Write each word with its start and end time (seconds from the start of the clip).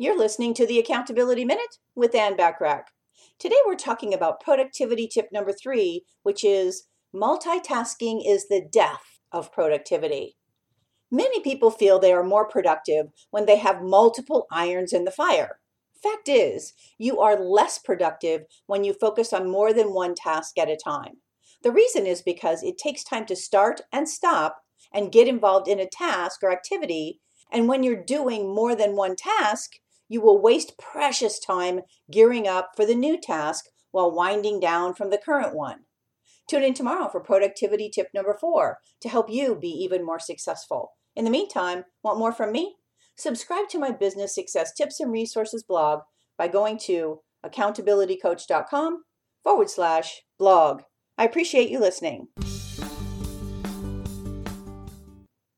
You're 0.00 0.16
listening 0.16 0.54
to 0.54 0.64
the 0.64 0.78
Accountability 0.78 1.44
Minute 1.44 1.78
with 1.96 2.14
Anne 2.14 2.36
Bachrach. 2.36 2.84
Today 3.40 3.56
we're 3.66 3.74
talking 3.74 4.14
about 4.14 4.38
productivity 4.38 5.08
tip 5.08 5.30
number 5.32 5.52
three, 5.52 6.04
which 6.22 6.44
is 6.44 6.84
multitasking 7.12 8.22
is 8.24 8.46
the 8.46 8.64
death 8.72 9.18
of 9.32 9.50
productivity. 9.50 10.36
Many 11.10 11.40
people 11.40 11.72
feel 11.72 11.98
they 11.98 12.12
are 12.12 12.22
more 12.22 12.46
productive 12.46 13.06
when 13.32 13.46
they 13.46 13.56
have 13.56 13.82
multiple 13.82 14.46
irons 14.52 14.92
in 14.92 15.04
the 15.04 15.10
fire. 15.10 15.58
Fact 16.00 16.28
is, 16.28 16.74
you 16.96 17.18
are 17.18 17.36
less 17.36 17.78
productive 17.78 18.42
when 18.68 18.84
you 18.84 18.92
focus 18.92 19.32
on 19.32 19.50
more 19.50 19.72
than 19.72 19.92
one 19.92 20.14
task 20.14 20.58
at 20.58 20.70
a 20.70 20.76
time. 20.76 21.16
The 21.64 21.72
reason 21.72 22.06
is 22.06 22.22
because 22.22 22.62
it 22.62 22.78
takes 22.78 23.02
time 23.02 23.26
to 23.26 23.34
start 23.34 23.80
and 23.92 24.08
stop 24.08 24.58
and 24.94 25.10
get 25.10 25.26
involved 25.26 25.66
in 25.66 25.80
a 25.80 25.88
task 25.88 26.44
or 26.44 26.52
activity. 26.52 27.20
And 27.50 27.66
when 27.66 27.82
you're 27.82 28.00
doing 28.00 28.54
more 28.54 28.76
than 28.76 28.94
one 28.94 29.16
task, 29.16 29.72
you 30.08 30.20
will 30.20 30.40
waste 30.40 30.78
precious 30.78 31.38
time 31.38 31.80
gearing 32.10 32.48
up 32.48 32.70
for 32.76 32.84
the 32.86 32.94
new 32.94 33.20
task 33.20 33.66
while 33.90 34.14
winding 34.14 34.60
down 34.60 34.94
from 34.94 35.10
the 35.10 35.18
current 35.18 35.54
one. 35.54 35.80
Tune 36.48 36.62
in 36.62 36.74
tomorrow 36.74 37.08
for 37.08 37.20
productivity 37.20 37.90
tip 37.90 38.08
number 38.14 38.36
four 38.40 38.78
to 39.02 39.08
help 39.08 39.30
you 39.30 39.54
be 39.54 39.68
even 39.68 40.04
more 40.04 40.18
successful. 40.18 40.92
In 41.14 41.24
the 41.24 41.30
meantime, 41.30 41.84
want 42.02 42.18
more 42.18 42.32
from 42.32 42.52
me? 42.52 42.76
Subscribe 43.16 43.68
to 43.70 43.78
my 43.78 43.90
business 43.90 44.34
success 44.34 44.72
tips 44.72 45.00
and 45.00 45.12
resources 45.12 45.62
blog 45.62 46.00
by 46.38 46.48
going 46.48 46.78
to 46.78 47.20
accountabilitycoach.com 47.44 49.02
forward 49.42 49.70
slash 49.70 50.22
blog. 50.38 50.82
I 51.18 51.24
appreciate 51.24 51.70
you 51.70 51.80
listening. 51.80 52.28